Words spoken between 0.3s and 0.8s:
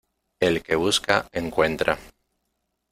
El que